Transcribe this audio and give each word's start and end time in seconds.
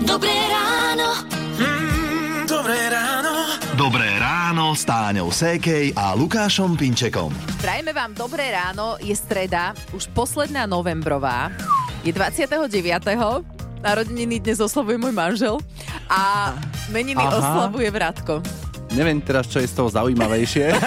Dobré 0.00 0.32
ráno. 0.48 1.12
Mm, 1.60 2.48
dobré 2.48 2.80
ráno. 2.88 3.32
Dobré 3.76 4.08
ráno 4.16 4.72
s 4.72 4.88
Táňou 4.88 5.28
Sékej 5.28 5.92
a 5.92 6.16
Lukášom 6.16 6.80
Pinčekom. 6.80 7.28
Prajeme 7.60 7.92
vám 7.92 8.16
dobré 8.16 8.48
ráno, 8.48 8.96
je 8.96 9.12
streda, 9.12 9.76
už 9.92 10.08
posledná 10.16 10.64
novembrová, 10.64 11.52
je 12.08 12.12
29. 12.16 12.72
Narodeniny 13.84 14.40
dnes 14.40 14.60
oslavuje 14.64 14.96
môj 14.96 15.12
manžel 15.12 15.60
a 16.08 16.52
meniny 16.88 17.20
Aha. 17.20 17.36
oslavuje 17.36 17.88
Vratko. 17.92 18.40
Neviem 18.90 19.22
teraz, 19.22 19.46
čo 19.46 19.58
je 19.58 19.66
z 19.66 19.74
toho 19.74 19.88
zaujímavejšie. 19.88 20.66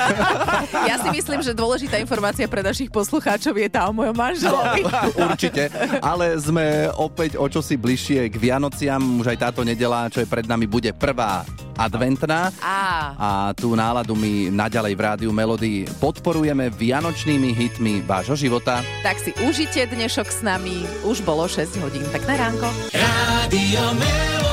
Ja 0.83 0.99
si 0.99 1.07
myslím, 1.13 1.39
že 1.39 1.55
dôležitá 1.55 1.95
informácia 1.95 2.43
pre 2.43 2.59
našich 2.59 2.91
poslucháčov 2.91 3.55
je 3.55 3.69
tá 3.71 3.87
o 3.87 3.95
mojom 3.95 4.11
manželovi. 4.11 4.83
Určite. 5.15 5.71
Ale 6.03 6.35
sme 6.35 6.91
opäť 6.93 7.39
o 7.39 7.47
čosi 7.47 7.79
bližšie 7.79 8.27
k 8.27 8.35
Vianociam. 8.35 8.99
Už 9.21 9.31
aj 9.31 9.39
táto 9.39 9.61
nedela, 9.63 10.11
čo 10.11 10.19
je 10.19 10.27
pred 10.27 10.43
nami, 10.43 10.67
bude 10.67 10.91
prvá 10.91 11.47
adventná. 11.73 12.51
Á, 12.59 13.15
A 13.15 13.29
tú 13.55 13.79
náladu 13.79 14.11
my 14.13 14.51
naďalej 14.51 14.93
v 14.93 15.01
Rádiu 15.01 15.31
Melody 15.31 15.87
podporujeme 15.97 16.67
vianočnými 16.67 17.55
hitmi 17.55 18.03
vášho 18.03 18.35
života. 18.35 18.83
tak 19.01 19.23
si 19.23 19.31
užite 19.45 19.87
dnešok 19.87 20.27
s 20.27 20.41
nami. 20.43 20.83
Už 21.07 21.23
bolo 21.23 21.47
6 21.47 21.79
hodín. 21.79 22.03
Pekné 22.11 22.43
ránko. 22.43 22.67
Rádio 22.91 23.83
Melody. 23.95 24.52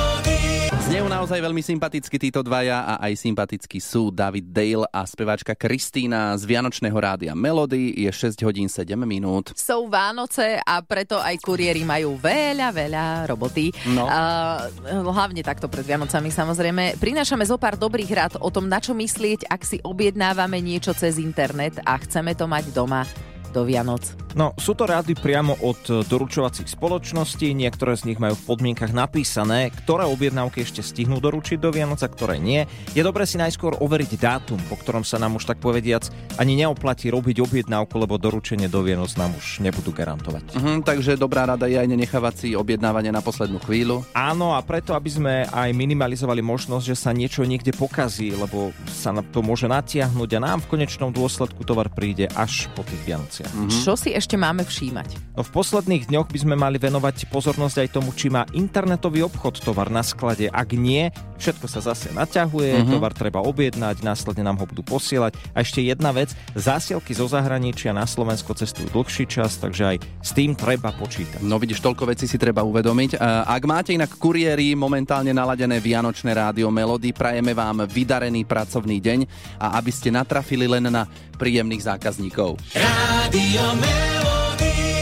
Znejú 0.91 1.07
naozaj 1.07 1.39
veľmi 1.39 1.63
sympaticky 1.63 2.19
títo 2.19 2.43
dvaja 2.43 2.83
a 2.83 2.95
aj 3.07 3.23
sympatickí 3.23 3.79
sú 3.79 4.11
David 4.11 4.51
Dale 4.51 4.91
a 4.91 5.07
speváčka 5.07 5.55
Kristýna 5.55 6.35
z 6.35 6.43
Vianočného 6.43 6.99
rádia 6.99 7.31
Melody. 7.31 7.95
Je 7.95 8.11
6 8.11 8.35
hodín 8.43 8.67
7 8.67 8.99
minút. 9.07 9.55
Sú 9.55 9.87
Vánoce 9.87 10.59
a 10.59 10.83
preto 10.83 11.23
aj 11.23 11.39
kuriéri 11.47 11.87
majú 11.87 12.19
veľa, 12.19 12.75
veľa 12.75 13.31
roboty. 13.31 13.71
No. 13.95 14.11
Uh, 14.11 14.67
hlavne 15.15 15.47
takto 15.47 15.71
pred 15.71 15.87
Vianocami 15.87 16.27
samozrejme. 16.27 16.99
Prinášame 16.99 17.47
zo 17.47 17.55
pár 17.55 17.79
dobrých 17.79 18.11
rád 18.11 18.35
o 18.43 18.51
tom, 18.51 18.67
na 18.67 18.83
čo 18.83 18.91
myslieť, 18.91 19.47
ak 19.47 19.63
si 19.63 19.79
objednávame 19.87 20.59
niečo 20.59 20.91
cez 20.91 21.23
internet 21.23 21.79
a 21.87 22.03
chceme 22.03 22.35
to 22.35 22.51
mať 22.51 22.75
doma 22.75 23.07
do 23.55 23.63
Vianoc. 23.63 24.03
No, 24.39 24.55
sú 24.55 24.79
to 24.79 24.87
rády 24.87 25.19
priamo 25.19 25.59
od 25.67 25.81
e, 25.91 26.07
doručovacích 26.07 26.71
spoločností, 26.71 27.51
niektoré 27.51 27.99
z 27.99 28.15
nich 28.15 28.23
majú 28.23 28.39
v 28.39 28.47
podmienkach 28.47 28.95
napísané, 28.95 29.75
ktoré 29.83 30.07
objednávky 30.07 30.63
ešte 30.63 30.87
stihnú 30.87 31.19
doručiť 31.19 31.59
do 31.59 31.75
Vianoca, 31.75 32.07
ktoré 32.07 32.39
nie. 32.39 32.63
Je 32.95 33.03
dobré 33.03 33.27
si 33.27 33.43
najskôr 33.43 33.83
overiť 33.83 34.11
dátum, 34.15 34.63
po 34.71 34.79
ktorom 34.79 35.03
sa 35.03 35.19
nám 35.19 35.35
už 35.35 35.51
tak 35.51 35.59
povediac 35.59 36.07
ani 36.39 36.63
neoplatí 36.63 37.11
robiť 37.11 37.43
objednávku, 37.43 37.99
lebo 37.99 38.23
doručenie 38.23 38.71
do 38.71 38.87
Vianoc 38.87 39.11
nám 39.19 39.35
už 39.35 39.67
nebudú 39.67 39.91
garantovať. 39.91 40.55
Mhm, 40.55 40.87
takže 40.87 41.19
dobrá 41.19 41.51
rada 41.51 41.67
je 41.67 41.83
aj 41.83 41.91
nenechávať 41.91 42.35
si 42.39 42.49
objednávanie 42.55 43.11
na 43.11 43.27
poslednú 43.27 43.59
chvíľu. 43.59 44.07
Áno, 44.15 44.55
a 44.55 44.63
preto, 44.63 44.95
aby 44.95 45.11
sme 45.11 45.35
aj 45.51 45.75
minimalizovali 45.75 46.39
možnosť, 46.39 46.85
že 46.87 46.95
sa 46.95 47.11
niečo 47.11 47.43
niekde 47.43 47.75
pokazí, 47.75 48.31
lebo 48.31 48.71
sa 48.87 49.11
na 49.11 49.27
to 49.27 49.43
môže 49.43 49.67
natiahnuť 49.67 50.31
a 50.39 50.41
nám 50.41 50.63
v 50.63 50.79
konečnom 50.79 51.11
dôsledku 51.11 51.67
tovar 51.67 51.91
príde 51.91 52.31
až 52.39 52.71
po 52.79 52.87
tých 52.87 53.03
Vianociach. 53.03 53.51
Čo 53.83 53.99
si 53.99 54.20
ešte 54.21 54.37
máme 54.37 54.69
všímať? 54.69 55.33
No 55.33 55.41
v 55.41 55.51
posledných 55.51 56.13
dňoch 56.13 56.29
by 56.29 56.39
sme 56.45 56.55
mali 56.55 56.77
venovať 56.77 57.33
pozornosť 57.33 57.77
aj 57.81 57.89
tomu, 57.97 58.13
či 58.13 58.29
má 58.29 58.45
internetový 58.53 59.25
obchod 59.25 59.65
tovar 59.65 59.89
na 59.89 60.05
sklade. 60.05 60.53
Ak 60.53 60.77
nie, 60.77 61.09
všetko 61.41 61.67
sa 61.67 61.81
zase 61.81 62.13
naťahuje, 62.13 62.85
Mhm. 62.85 62.93
tovar 62.93 63.17
treba 63.17 63.41
objednať, 63.41 64.05
následne 64.05 64.45
nám 64.45 64.61
ho 64.61 64.69
budú 64.69 64.85
posielať. 64.85 65.35
A 65.57 65.65
ešte 65.65 65.81
jedna 65.81 66.13
vec, 66.13 66.37
zásielky 66.53 67.17
zo 67.17 67.25
zahraničia 67.25 67.97
na 67.97 68.05
Slovensko 68.05 68.53
cestujú 68.53 68.93
dlhší 68.93 69.25
čas, 69.25 69.57
takže 69.57 69.83
aj 69.83 69.97
s 70.21 70.31
tým 70.37 70.53
treba 70.53 70.93
počítať. 70.93 71.41
No 71.41 71.57
vidíš, 71.57 71.81
toľko 71.81 72.13
vecí 72.13 72.29
si 72.29 72.37
treba 72.37 72.61
uvedomiť. 72.61 73.17
Ak 73.49 73.63
máte 73.65 73.97
inak 73.97 74.21
kuriéri 74.21 74.77
momentálne 74.77 75.33
naladené 75.33 75.81
Vianočné 75.81 76.37
rádio 76.37 76.69
Melody, 76.69 77.17
prajeme 77.17 77.57
vám 77.57 77.89
vydarený 77.89 78.45
pracovný 78.45 79.01
deň 79.01 79.19
a 79.57 79.81
aby 79.81 79.89
ste 79.89 80.13
natrafili 80.13 80.69
len 80.69 80.93
na 80.93 81.09
príjemných 81.41 81.89
zákazníkov. 81.89 82.61
Rádio 82.77 83.65
Melody. 83.81 84.20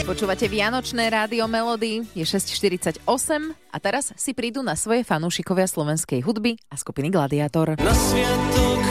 Počúvate 0.08 0.48
Vianočné 0.48 1.12
rádio 1.12 1.44
Melody, 1.44 2.00
je 2.16 2.24
6.48 2.24 3.04
a 3.52 3.76
teraz 3.76 4.16
si 4.16 4.32
prídu 4.32 4.64
na 4.64 4.72
svoje 4.72 5.04
fanúšikovia 5.04 5.68
slovenskej 5.68 6.24
hudby 6.24 6.56
a 6.72 6.80
skupiny 6.80 7.12
Gladiator. 7.12 7.76
Na 7.76 7.92
sviatok 7.92 8.87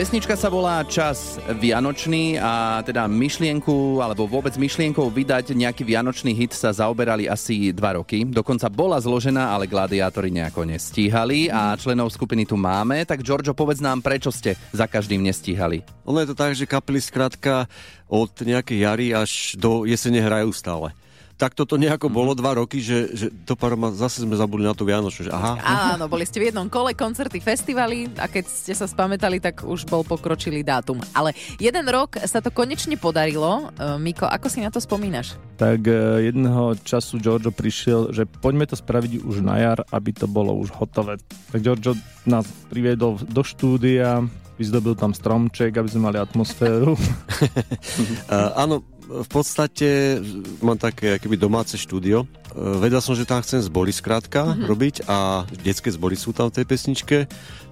Pesnička 0.00 0.32
sa 0.32 0.48
volá 0.48 0.80
Čas 0.88 1.36
Vianočný 1.60 2.40
a 2.40 2.80
teda 2.80 3.04
myšlienku, 3.04 4.00
alebo 4.00 4.24
vôbec 4.24 4.56
myšlienkou 4.56 5.12
vydať 5.12 5.52
nejaký 5.52 5.84
Vianočný 5.84 6.32
hit 6.32 6.56
sa 6.56 6.72
zaoberali 6.72 7.28
asi 7.28 7.68
dva 7.68 8.00
roky. 8.00 8.24
Dokonca 8.24 8.72
bola 8.72 8.96
zložená, 8.96 9.52
ale 9.52 9.68
gladiátori 9.68 10.32
nejako 10.32 10.64
nestíhali 10.64 11.52
a 11.52 11.76
členov 11.76 12.16
skupiny 12.16 12.48
tu 12.48 12.56
máme. 12.56 13.04
Tak 13.04 13.20
Giorgio, 13.20 13.52
povedz 13.52 13.84
nám, 13.84 14.00
prečo 14.00 14.32
ste 14.32 14.56
za 14.72 14.88
každým 14.88 15.20
nestíhali. 15.20 15.84
Ono 16.08 16.16
je 16.24 16.32
to 16.32 16.36
tak, 16.40 16.56
že 16.56 16.64
kapely 16.64 16.96
skrátka 16.96 17.68
od 18.08 18.32
nejakej 18.40 18.80
jary 18.80 19.12
až 19.12 19.52
do 19.60 19.84
jesene 19.84 20.24
hrajú 20.24 20.48
stále. 20.56 20.96
Tak 21.40 21.56
toto 21.56 21.80
nejako 21.80 22.12
bolo 22.12 22.36
dva 22.36 22.60
roky, 22.60 22.84
že, 22.84 23.16
že 23.16 23.26
do 23.32 23.56
pár 23.56 23.72
ma 23.72 23.88
zase 23.96 24.20
sme 24.20 24.36
zabudli 24.36 24.68
na 24.68 24.76
tú 24.76 24.84
Vianočnú, 24.84 25.24
že 25.24 25.32
aha, 25.32 25.56
Áno, 25.96 26.04
boli 26.04 26.28
ste 26.28 26.36
v 26.36 26.52
jednom 26.52 26.68
kole, 26.68 26.92
koncerty, 26.92 27.40
festivaly 27.40 28.12
a 28.20 28.28
keď 28.28 28.44
ste 28.44 28.76
sa 28.76 28.84
spamätali, 28.84 29.40
tak 29.40 29.64
už 29.64 29.88
bol 29.88 30.04
pokročilý 30.04 30.60
dátum. 30.60 31.00
Ale 31.16 31.32
jeden 31.56 31.88
rok 31.88 32.20
sa 32.28 32.44
to 32.44 32.52
konečne 32.52 33.00
podarilo. 33.00 33.72
E, 33.72 33.96
Miko, 33.96 34.28
ako 34.28 34.52
si 34.52 34.60
na 34.60 34.68
to 34.68 34.84
spomínaš? 34.84 35.40
tak 35.60 35.84
e, 35.84 36.32
jedného 36.32 36.72
času 36.80 37.20
Giorgio 37.20 37.52
prišiel, 37.52 38.16
že 38.16 38.24
poďme 38.24 38.64
to 38.64 38.80
spraviť 38.80 39.20
už 39.20 39.44
na 39.44 39.60
jar, 39.60 39.84
aby 39.92 40.16
to 40.16 40.24
bolo 40.24 40.56
už 40.56 40.72
hotové. 40.72 41.20
Tak 41.52 41.60
Giorgio 41.60 41.92
nás 42.24 42.48
priviedol 42.72 43.20
do 43.20 43.44
štúdia, 43.44 44.24
vyzdobil 44.56 44.96
tam 44.96 45.12
stromček, 45.12 45.76
aby 45.76 45.88
sme 45.92 46.08
mali 46.08 46.16
atmosféru. 46.16 46.96
Uh, 46.96 48.52
áno, 48.64 48.80
v 49.10 49.28
podstate 49.28 50.22
mám 50.62 50.78
také 50.78 51.18
keby 51.18 51.34
domáce 51.34 51.74
štúdio. 51.74 52.30
Uh, 52.54 52.78
vedel 52.78 53.02
som, 53.02 53.18
že 53.18 53.26
tam 53.26 53.42
chcem 53.42 53.58
zbory 53.58 53.90
skrátka 53.90 54.54
robiť 54.70 55.10
a 55.10 55.44
detské 55.66 55.90
zbory 55.90 56.14
sú 56.14 56.30
tam 56.30 56.48
v 56.54 56.62
tej 56.62 56.66
pesničke 56.66 57.18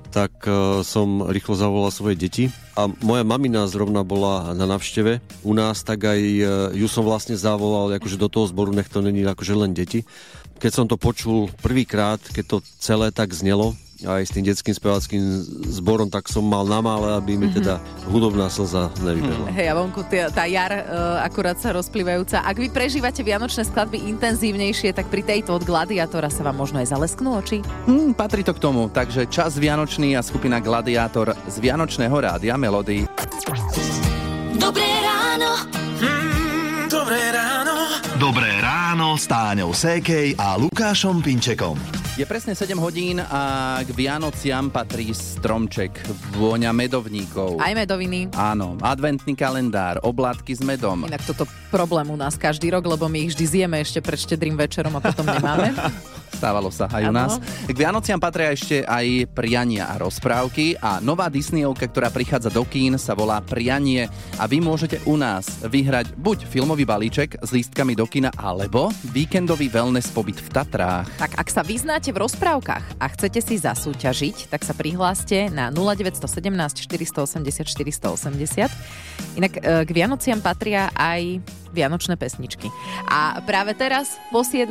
tak 0.08 0.32
uh, 0.48 0.80
som 0.80 1.28
rýchlo 1.28 1.54
zavolal 1.54 1.92
svoje 1.92 2.16
deti 2.16 2.44
a 2.74 2.88
moja 3.04 3.24
mamina 3.24 3.68
zrovna 3.68 4.00
bola 4.02 4.56
na 4.56 4.64
návšteve 4.64 5.20
u 5.44 5.52
nás, 5.52 5.84
tak 5.84 6.08
aj 6.08 6.20
uh, 6.20 6.48
ju 6.72 6.88
som 6.88 7.04
vlastne 7.04 7.36
zavolal 7.36 7.92
akože 8.00 8.16
do 8.16 8.28
toho 8.32 8.48
zboru, 8.48 8.72
nech 8.72 8.88
to 8.88 9.04
není 9.04 9.22
akože 9.24 9.54
len 9.54 9.76
deti. 9.76 10.08
Keď 10.58 10.72
som 10.74 10.86
to 10.90 10.98
počul 10.98 11.52
prvýkrát, 11.62 12.18
keď 12.18 12.44
to 12.48 12.56
celé 12.80 13.14
tak 13.14 13.30
znelo, 13.30 13.78
aj 14.06 14.22
s 14.22 14.30
tým 14.30 14.44
detským 14.46 14.74
spevackým 14.74 15.22
zborom, 15.74 16.06
tak 16.06 16.30
som 16.30 16.46
mal 16.46 16.62
na 16.62 16.78
mále, 16.78 17.18
aby 17.18 17.34
mi 17.34 17.50
teda 17.50 17.82
hudobná 18.06 18.46
slza 18.46 18.94
nevybehla. 19.02 19.50
Hej, 19.50 19.66
a 19.70 19.74
vonku 19.74 20.06
tá, 20.06 20.30
tá 20.30 20.44
jar 20.46 20.70
e, 20.70 20.82
akurát 21.26 21.58
sa 21.58 21.74
rozplývajúca. 21.74 22.46
Ak 22.46 22.54
vy 22.54 22.70
prežívate 22.70 23.26
vianočné 23.26 23.66
skladby 23.66 24.06
intenzívnejšie, 24.14 24.94
tak 24.94 25.10
pri 25.10 25.26
tejto 25.26 25.58
od 25.58 25.66
Gladiatora 25.66 26.30
sa 26.30 26.46
vám 26.46 26.62
možno 26.62 26.78
aj 26.78 26.94
zalesknú 26.94 27.34
oči. 27.34 27.58
Hm, 27.90 28.14
patrí 28.14 28.46
to 28.46 28.54
k 28.54 28.62
tomu, 28.62 28.86
takže 28.86 29.26
čas 29.26 29.58
Vianočný 29.58 30.14
a 30.14 30.22
skupina 30.22 30.62
Gladiátor 30.62 31.34
z 31.50 31.56
Vianočného 31.58 32.14
rádia 32.14 32.54
Melody. 32.54 33.10
Dobré 34.54 34.90
ráno. 35.02 35.50
Mm, 35.98 36.86
dobré 36.86 37.22
ráno. 37.34 37.74
Dobré 38.18 38.57
ráno 39.08 39.16
s 39.16 39.24
Táňou 39.24 39.72
Sékej 39.72 40.36
a 40.36 40.60
Lukášom 40.60 41.24
Pinčekom. 41.24 41.80
Je 42.20 42.28
presne 42.28 42.52
7 42.52 42.76
hodín 42.76 43.16
a 43.16 43.80
k 43.80 43.88
Vianociam 43.96 44.68
patrí 44.68 45.16
stromček, 45.16 45.96
vôňa 46.36 46.76
medovníkov. 46.76 47.56
Aj 47.56 47.72
medoviny. 47.72 48.28
Áno, 48.36 48.76
adventný 48.84 49.32
kalendár, 49.32 49.96
oblátky 50.04 50.52
s 50.52 50.60
medom. 50.60 51.08
Inak 51.08 51.24
toto 51.24 51.48
problém 51.72 52.12
u 52.12 52.20
nás 52.20 52.36
každý 52.36 52.68
rok, 52.68 52.84
lebo 52.84 53.08
my 53.08 53.24
ich 53.24 53.32
vždy 53.32 53.44
zjeme 53.48 53.80
ešte 53.80 54.04
pred 54.04 54.20
štedrým 54.20 54.60
večerom 54.60 54.92
a 54.92 55.00
potom 55.00 55.24
nemáme. 55.24 55.72
Stávalo 56.32 56.68
sa 56.68 56.86
aj 56.90 57.02
u 57.08 57.12
nás. 57.14 57.32
K 57.66 57.76
Vianociam 57.76 58.20
patria 58.20 58.52
ešte 58.52 58.84
aj 58.84 59.30
priania 59.32 59.88
a 59.90 59.98
rozprávky 60.00 60.78
a 60.78 61.00
nová 61.00 61.32
Disneyovka, 61.32 61.88
ktorá 61.88 62.12
prichádza 62.12 62.52
do 62.52 62.64
kín, 62.68 63.00
sa 63.00 63.16
volá 63.16 63.40
Prianie 63.40 64.06
a 64.36 64.44
vy 64.44 64.60
môžete 64.60 65.00
u 65.08 65.16
nás 65.16 65.62
vyhrať 65.64 66.14
buď 66.14 66.44
filmový 66.46 66.84
balíček 66.84 67.40
s 67.40 67.50
lístkami 67.52 67.96
do 67.96 68.06
kina, 68.06 68.30
alebo 68.36 68.92
víkendový 69.10 69.72
wellness 69.72 70.10
pobyt 70.12 70.38
v 70.38 70.48
Tatrách. 70.52 71.08
Tak 71.18 71.38
ak 71.38 71.48
sa 71.48 71.62
vyznáte 71.64 72.12
v 72.12 72.22
rozprávkach 72.22 73.00
a 73.00 73.06
chcete 73.12 73.40
si 73.42 73.56
zasúťažiť, 73.58 74.52
tak 74.52 74.62
sa 74.62 74.74
prihláste 74.76 75.50
na 75.50 75.70
0917 75.72 76.28
480 76.84 77.64
480. 77.64 78.70
Inak 79.38 79.54
e, 79.54 79.86
k 79.86 79.90
Vianociam 79.94 80.42
patria 80.42 80.90
aj 80.98 81.38
vianočné 81.70 82.18
pesničky. 82.18 82.66
A 83.06 83.38
práve 83.46 83.70
teraz, 83.78 84.18
po 84.34 84.42
7. 84.42 84.66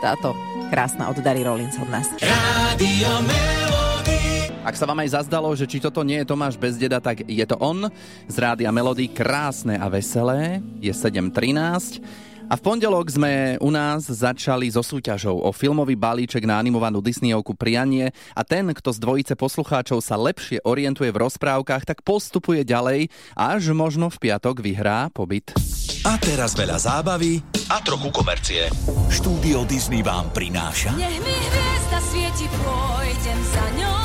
táto 0.00 0.32
krásna 0.72 1.12
od 1.12 1.20
Dary 1.20 1.44
Rollins 1.44 1.76
od 1.76 1.88
nás. 1.92 2.08
Rádio 2.16 3.12
Melody. 3.20 4.48
Ak 4.64 4.74
sa 4.80 4.88
vám 4.88 5.04
aj 5.04 5.20
zazdalo, 5.20 5.52
že 5.52 5.68
či 5.68 5.78
toto 5.78 6.00
nie 6.00 6.24
je 6.24 6.26
Tomáš 6.26 6.56
Bezdeda, 6.56 7.04
tak 7.04 7.28
je 7.28 7.44
to 7.44 7.60
on 7.60 7.92
z 8.26 8.36
Rádia 8.40 8.72
Melody, 8.72 9.12
krásne 9.12 9.76
a 9.76 9.92
veselé, 9.92 10.64
je 10.80 10.90
7.13. 10.90 12.00
A 12.46 12.54
v 12.54 12.62
pondelok 12.62 13.10
sme 13.10 13.58
u 13.58 13.74
nás 13.74 14.06
začali 14.06 14.70
so 14.70 14.78
súťažou 14.78 15.42
o 15.42 15.50
filmový 15.50 15.98
balíček 15.98 16.46
na 16.46 16.62
animovanú 16.62 17.02
Disneyovku 17.02 17.58
Prianie 17.58 18.14
a 18.38 18.46
ten, 18.46 18.70
kto 18.70 18.94
z 18.94 19.02
dvojice 19.02 19.34
poslucháčov 19.34 19.98
sa 19.98 20.14
lepšie 20.14 20.62
orientuje 20.62 21.10
v 21.10 21.26
rozprávkach, 21.26 21.82
tak 21.82 22.06
postupuje 22.06 22.62
ďalej, 22.62 23.10
až 23.34 23.74
možno 23.74 24.14
v 24.14 24.30
piatok 24.30 24.62
vyhrá 24.62 25.10
pobyt. 25.10 25.58
A 26.06 26.14
teraz 26.22 26.54
veľa 26.54 26.78
zábavy 26.78 27.42
a 27.66 27.82
trochu 27.82 28.14
komercie. 28.14 28.70
Štúdio 29.10 29.66
Disney 29.66 30.06
vám 30.06 30.30
prináša 30.30 30.94
Nech 30.94 31.18
mi 31.18 31.34
hviezda 31.34 31.98
svieti, 31.98 32.46
pôjdem 32.62 33.40
za 33.42 33.66
ňou. 33.74 33.98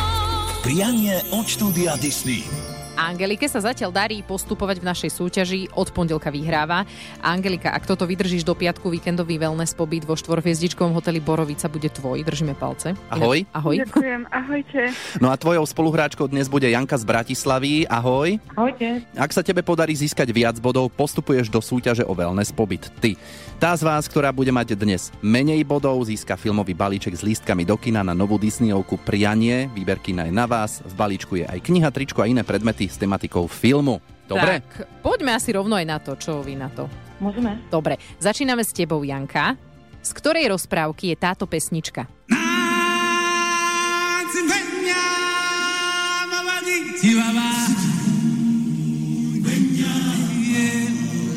prianie 0.65 1.21
od 1.29 1.45
štúdia 1.45 1.93
Disney. 2.01 2.70
Angelike 3.01 3.49
sa 3.49 3.57
zatiaľ 3.57 3.89
darí 3.89 4.21
postupovať 4.21 4.77
v 4.77 4.85
našej 4.85 5.09
súťaži, 5.17 5.61
od 5.73 5.89
pondelka 5.89 6.29
vyhráva. 6.29 6.85
Angelika, 7.17 7.73
ak 7.73 7.89
toto 7.89 8.05
vydržíš 8.05 8.45
do 8.45 8.53
piatku, 8.53 8.93
víkendový 8.93 9.41
wellness 9.41 9.73
pobyt 9.73 10.05
vo 10.05 10.13
štvorhviezdičkovom 10.13 10.93
hoteli 10.93 11.17
Borovica 11.17 11.65
bude 11.65 11.89
tvoj. 11.89 12.21
Držíme 12.21 12.53
palce. 12.53 12.93
Ahoj. 13.09 13.41
Inak, 13.41 13.57
ahoj. 13.57 13.75
Ďakujem, 13.81 14.21
ahojte. 14.29 14.81
No 15.17 15.33
a 15.33 15.35
tvojou 15.41 15.65
spoluhráčkou 15.65 16.29
dnes 16.29 16.45
bude 16.45 16.69
Janka 16.69 16.93
z 16.93 17.09
Bratislavy. 17.09 17.89
Ahoj. 17.89 18.37
Ahojte. 18.53 19.01
Ak 19.17 19.33
sa 19.33 19.41
tebe 19.41 19.65
podarí 19.65 19.97
získať 19.97 20.29
viac 20.29 20.61
bodov, 20.61 20.93
postupuješ 20.93 21.49
do 21.49 21.57
súťaže 21.57 22.05
o 22.05 22.13
wellness 22.13 22.53
pobyt. 22.53 22.85
Ty. 23.01 23.17
Tá 23.57 23.73
z 23.73 23.81
vás, 23.81 24.05
ktorá 24.05 24.29
bude 24.29 24.53
mať 24.53 24.77
dnes 24.77 25.09
menej 25.25 25.65
bodov, 25.65 26.05
získa 26.05 26.37
filmový 26.37 26.77
balíček 26.77 27.17
s 27.17 27.25
lístkami 27.25 27.65
do 27.65 27.81
kina 27.81 28.05
na 28.05 28.13
novú 28.13 28.37
Disneyovku 28.37 29.01
Prianie. 29.01 29.73
Výber 29.73 29.97
kina 29.97 30.29
je 30.29 30.33
na 30.33 30.45
vás. 30.45 30.85
V 30.85 30.93
balíčku 30.93 31.41
je 31.41 31.49
aj 31.49 31.65
kniha, 31.65 31.89
tričko 31.89 32.21
a 32.21 32.29
iné 32.29 32.45
predmety 32.45 32.90
s 32.91 32.99
tematikou 32.99 33.47
filmu. 33.47 34.03
Dobre? 34.27 34.59
Tak, 34.59 34.87
poďme 34.99 35.31
asi 35.35 35.55
rovno 35.55 35.79
aj 35.79 35.85
na 35.87 35.97
to, 36.03 36.19
čo 36.19 36.43
vy 36.43 36.59
na 36.59 36.67
to. 36.67 36.91
Môžeme? 37.23 37.55
Dobre, 37.71 37.95
začíname 38.19 38.63
s 38.63 38.75
tebou, 38.75 38.99
Janka. 39.07 39.55
Z 40.01 40.11
ktorej 40.17 40.51
rozprávky 40.51 41.13
je 41.13 41.17
táto 41.19 41.47
pesnička? 41.47 42.09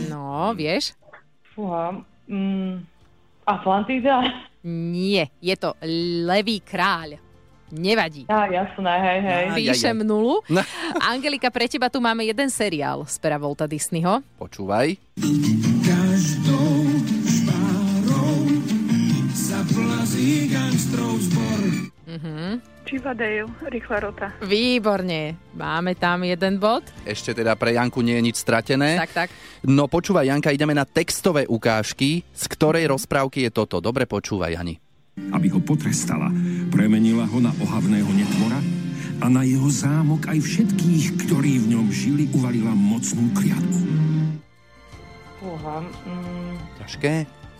No, 0.08 0.52
vieš? 0.56 0.96
Fúha. 1.52 2.02
Mm, 2.24 2.84
Atlantida? 3.44 4.24
Nie, 4.64 5.28
je 5.44 5.54
to 5.60 5.76
Levý 6.24 6.64
kráľ. 6.64 7.20
Nevadí. 7.75 8.23
Á, 8.31 8.47
jasné, 8.47 8.94
hej, 9.03 9.21
hej. 9.26 9.44
Aj, 9.50 9.59
Píšem 9.59 9.99
aj. 9.99 10.06
nulu. 10.06 10.38
No. 10.47 10.62
Angelika, 11.03 11.50
pre 11.50 11.67
teba 11.67 11.91
tu 11.91 11.99
máme 11.99 12.23
jeden 12.23 12.47
seriál 12.47 13.03
z 13.11 13.19
pera 13.19 13.35
Volta 13.35 13.67
Disneyho. 13.67 14.23
Počúvaj. 14.38 14.94
Chivadale, 22.85 23.49
rýchla 23.73 23.99
rota. 24.06 24.31
Výborne. 24.44 25.35
Máme 25.56 25.97
tam 25.99 26.23
jeden 26.23 26.61
bod. 26.62 26.85
Ešte 27.03 27.32
teda 27.32 27.56
pre 27.59 27.75
Janku 27.75 28.05
nie 28.05 28.15
je 28.21 28.23
nič 28.31 28.37
stratené. 28.38 29.00
Tak, 29.00 29.11
tak. 29.11 29.29
No 29.65 29.88
počúvaj, 29.88 30.29
Janka, 30.29 30.53
ideme 30.53 30.76
na 30.76 30.85
textové 30.85 31.49
ukážky, 31.49 32.23
z 32.31 32.44
ktorej 32.44 32.87
rozprávky 32.93 33.49
je 33.49 33.50
toto. 33.50 33.81
Dobre 33.81 34.05
počúvaj, 34.05 34.55
Jani. 34.55 34.83
Aby 35.34 35.46
ho 35.50 35.61
potrestala. 35.62 36.31
Premenila 36.70 37.26
ho 37.26 37.38
na 37.38 37.55
ohavného 37.62 38.11
netvora 38.11 38.58
a 39.22 39.26
na 39.31 39.46
jeho 39.46 39.70
zámok 39.70 40.26
aj 40.26 40.38
všetkých, 40.43 41.05
ktorí 41.26 41.62
v 41.62 41.66
ňom 41.78 41.87
žili, 41.90 42.26
uvalila 42.34 42.75
mocnú 42.75 43.31
kliatbu. 43.34 43.78
Fúha. 45.38 45.78
Mm, 46.06 46.55
Ťažké? 46.82 47.14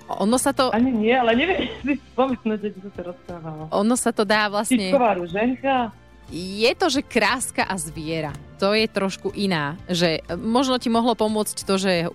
Ono 0.05 0.37
sa 0.37 0.53
to, 0.53 0.69
ani 0.75 0.93
nie, 0.93 1.15
ale 1.17 1.33
neviem 1.33 1.65
si 1.87 1.97
spomenúť, 2.13 2.61
sa 2.77 2.91
to 2.93 3.01
rozprávalo. 3.15 3.63
ono 3.73 3.95
sa 3.97 4.11
to 4.13 4.23
dá 4.27 4.51
vlastne... 4.53 4.91
Tisková 4.91 5.17
ruženka? 5.17 5.95
Je 6.33 6.73
to, 6.73 6.89
že 6.89 7.05
kráska 7.05 7.69
a 7.69 7.77
zviera. 7.77 8.33
To 8.57 8.73
je 8.73 8.89
trošku 8.89 9.29
iná. 9.37 9.77
Že 9.93 10.25
možno 10.41 10.81
ti 10.81 10.89
mohlo 10.89 11.13
pomôcť 11.13 11.69
to, 11.69 11.77
že, 11.77 12.09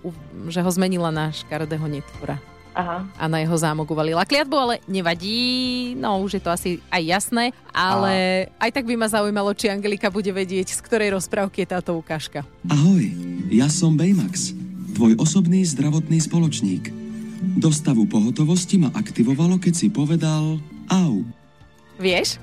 že 0.50 0.60
ho 0.66 0.70
zmenila 0.74 1.14
na 1.14 1.30
škaredého 1.30 1.86
netvora 1.86 2.42
Aha. 2.70 3.02
a 3.18 3.24
na 3.26 3.42
jeho 3.42 3.56
zámok 3.58 3.90
uvalila 3.90 4.22
kliatbu, 4.22 4.56
ale 4.56 4.74
nevadí, 4.86 5.92
no 5.98 6.22
už 6.22 6.38
je 6.38 6.42
to 6.42 6.50
asi 6.54 6.70
aj 6.86 7.02
jasné, 7.02 7.44
ale 7.74 8.46
aj 8.62 8.70
tak 8.70 8.86
by 8.86 8.94
ma 8.94 9.10
zaujímalo, 9.10 9.50
či 9.58 9.66
Angelika 9.70 10.06
bude 10.06 10.30
vedieť, 10.30 10.78
z 10.78 10.80
ktorej 10.86 11.18
rozprávky 11.18 11.66
je 11.66 11.68
táto 11.68 11.98
ukážka. 11.98 12.46
Ahoj, 12.70 13.10
ja 13.50 13.66
som 13.66 13.98
Baymax, 13.98 14.54
tvoj 14.94 15.18
osobný 15.18 15.66
zdravotný 15.66 16.22
spoločník. 16.22 16.94
Do 17.40 17.72
stavu 17.72 18.04
pohotovosti 18.04 18.76
ma 18.76 18.92
aktivovalo, 18.92 19.56
keď 19.56 19.74
si 19.74 19.88
povedal 19.88 20.60
au. 20.92 21.24
Vieš? 21.96 22.36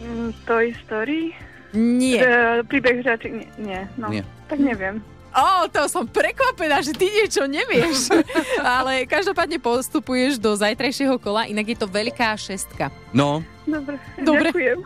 Mm, 0.00 0.32
Toy 0.48 0.72
Story? 0.82 1.36
Nie. 1.76 2.24
E, 2.24 2.64
príbeh 2.64 3.04
hráčik? 3.04 3.28
Nie, 3.28 3.48
nie, 3.60 3.80
no. 4.00 4.08
Nie. 4.08 4.24
Tak 4.48 4.58
neviem. 4.64 5.04
Ó, 5.38 5.70
to 5.70 5.86
som 5.86 6.02
prekvapená, 6.02 6.82
že 6.82 6.90
ty 6.90 7.06
niečo 7.06 7.46
nevieš. 7.46 8.10
Ale 8.80 9.06
každopádne 9.06 9.56
postupuješ 9.56 10.34
do 10.36 10.50
zajtrajšieho 10.52 11.14
kola, 11.16 11.46
inak 11.46 11.62
je 11.64 11.78
to 11.78 11.86
veľká 11.86 12.34
šestka. 12.34 12.90
No, 13.10 13.46
Dobre, 13.62 14.00
Dobre. 14.18 14.48
ďakujem. 14.50 14.78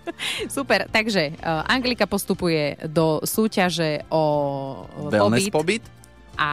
Super, 0.56 0.88
takže 0.88 1.36
uh, 1.36 1.62
Anglika 1.68 2.08
postupuje 2.08 2.80
do 2.88 3.20
súťaže 3.22 4.02
o 4.08 4.24
o 4.88 5.06
wellness 5.06 5.46
pobyt 5.46 5.84
pobyt. 5.84 5.84
a 6.34 6.50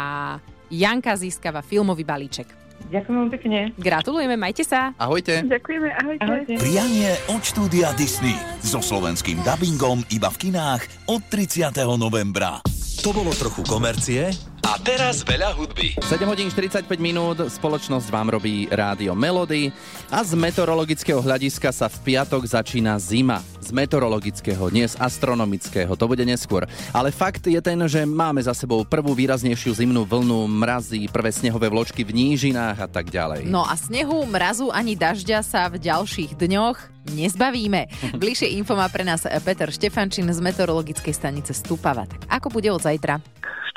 Janka 0.67 1.15
získava 1.15 1.63
filmový 1.63 2.03
balíček. 2.03 2.45
Ďakujem 2.89 3.15
vám 3.17 3.29
pekne. 3.29 3.59
Gratulujeme, 3.75 4.35
majte 4.35 4.63
sa. 4.63 4.95
Ahojte. 4.95 5.43
Ďakujeme, 5.43 5.89
ahojte. 5.93 6.21
ahojte. 6.21 6.53
Prianie 6.57 7.11
od 7.27 7.41
štúdia 7.41 7.91
Disney. 7.93 8.35
So 8.59 8.79
slovenským 8.79 9.39
dubbingom 9.39 10.03
iba 10.09 10.27
v 10.27 10.47
kinách 10.47 10.83
od 11.05 11.21
30. 11.27 11.69
novembra. 11.95 12.59
To 12.99 13.13
bolo 13.13 13.31
trochu 13.31 13.63
komercie 13.63 14.27
a 14.65 14.75
teraz 14.81 15.23
veľa 15.23 15.55
hudby. 15.55 15.95
7 16.03 16.25
hodín 16.27 16.51
45 16.51 16.85
minút, 16.99 17.39
spoločnosť 17.39 18.07
vám 18.11 18.35
robí 18.35 18.67
rádio 18.67 19.15
Melody 19.15 19.71
a 20.11 20.23
z 20.25 20.35
meteorologického 20.35 21.21
hľadiska 21.23 21.71
sa 21.71 21.87
v 21.87 21.97
piatok 22.11 22.43
začína 22.43 22.99
zima. 22.99 23.39
Z 23.59 23.71
meteorologického, 23.71 24.71
nie 24.73 24.87
z 24.87 24.97
astronomického, 24.97 25.93
to 25.93 26.05
bude 26.09 26.23
neskôr. 26.25 26.65
Ale 26.91 27.13
fakt 27.13 27.45
je 27.45 27.59
ten, 27.61 27.77
že 27.85 28.03
máme 28.03 28.41
za 28.41 28.57
sebou 28.57 28.81
prvú 28.83 29.13
výraznejšiu 29.13 29.77
zimnú 29.77 30.03
vlnu, 30.03 30.49
mrazí, 30.49 31.05
prvé 31.07 31.29
snehové 31.29 31.69
vločky 31.69 32.01
v 32.01 32.15
nížinách 32.15 32.77
a 32.83 32.87
tak 32.89 33.13
ďalej. 33.13 33.45
No 33.47 33.63
a 33.63 33.77
snehu, 33.77 34.25
mrazu 34.27 34.73
ani 34.73 34.97
dažďa 34.97 35.45
sa 35.45 35.69
v 35.69 35.79
ďalších 35.79 36.35
dňoch 36.35 36.99
nezbavíme. 37.09 37.89
Bližšie 38.21 38.53
info 38.57 38.77
má 38.77 38.85
pre 38.89 39.01
nás 39.05 39.25
Peter 39.41 39.69
Štefančín 39.69 40.29
z 40.29 40.39
meteorologickej 40.39 41.13
stanice 41.13 41.51
Stupava. 41.57 42.05
Tak 42.05 42.29
ako 42.29 42.47
bude 42.53 42.69
od 42.69 42.81
zajtra? 42.81 43.21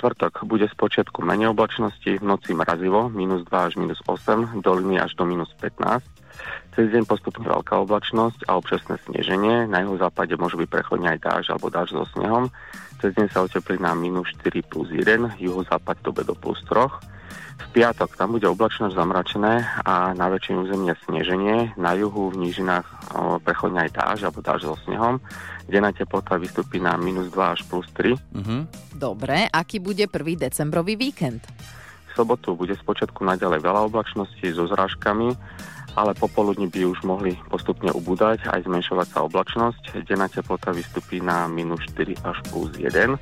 Štvrtok 0.02 0.50
bude 0.50 0.66
z 0.66 0.74
počiatku 0.74 1.22
menej 1.22 1.54
oblačnosti, 1.54 2.18
v 2.18 2.26
noci 2.26 2.58
mrazivo, 2.58 3.06
minus 3.06 3.46
2 3.46 3.54
až 3.54 3.78
minus 3.78 4.02
8, 4.02 4.58
doliny 4.58 4.98
až 4.98 5.14
do 5.14 5.22
minus 5.22 5.54
15. 5.62 6.02
Cez 6.74 6.90
deň 6.90 7.06
postupne 7.06 7.46
veľká 7.46 7.78
oblačnosť 7.86 8.50
a 8.50 8.58
občasné 8.58 8.98
sneženie. 9.06 9.70
Na 9.70 9.86
jeho 9.86 9.94
západe 10.02 10.34
môže 10.34 10.58
byť 10.58 10.66
prechodne 10.66 11.06
aj 11.14 11.22
dáž 11.22 11.44
alebo 11.54 11.70
dáž 11.70 11.94
so 11.94 12.02
snehom. 12.18 12.50
Cez 12.98 13.14
deň 13.14 13.30
sa 13.30 13.46
oteplí 13.46 13.78
na 13.78 13.94
minus 13.94 14.26
4 14.42 14.66
plus 14.66 14.90
1, 14.90 15.38
juhozápad 15.38 16.02
dobe 16.02 16.26
do 16.26 16.34
plus 16.34 16.58
3. 16.66 16.82
V 17.62 17.66
piatok 17.70 18.18
tam 18.18 18.34
bude 18.34 18.50
oblačnosť 18.50 18.98
zamračené 18.98 19.62
a 19.86 20.18
na 20.18 20.26
väčšinu 20.26 20.66
územia 20.66 20.98
sneženie. 21.06 21.78
Na 21.78 21.94
juhu 21.94 22.34
v 22.34 22.42
nížinách 22.42 22.90
prechodne 23.46 23.86
aj 23.86 23.90
dáž 23.94 24.18
alebo 24.26 24.42
dáž 24.42 24.66
so 24.66 24.74
snehom. 24.82 25.22
Denná 25.70 25.94
teplota 25.94 26.36
vystúpi 26.36 26.82
na 26.82 26.98
minus 26.98 27.30
2 27.30 27.54
až 27.54 27.60
plus 27.66 27.86
3. 27.94 28.14
Uh-huh. 28.14 28.62
Dobre, 28.92 29.46
aký 29.48 29.78
bude 29.78 30.06
prvý 30.10 30.34
decembrový 30.34 30.98
víkend? 30.98 31.46
V 32.12 32.12
sobotu 32.12 32.52
bude 32.52 32.76
spočiatku 32.76 33.24
naďalej 33.24 33.64
veľa 33.64 33.88
oblačnosti 33.88 34.44
so 34.52 34.68
zrážkami, 34.68 35.32
ale 35.96 36.12
popoludní 36.16 36.68
by 36.68 36.88
už 36.88 37.04
mohli 37.04 37.36
postupne 37.48 37.88
ubúdať 37.92 38.48
aj 38.48 38.68
zmenšovať 38.68 39.08
sa 39.12 39.18
oblačnosť. 39.24 40.04
Denná 40.04 40.28
teplota 40.28 40.72
vystupí 40.76 41.24
na 41.24 41.48
minus 41.48 41.80
4 41.96 42.20
až 42.24 42.36
plus 42.52 42.72
1. 42.76 43.16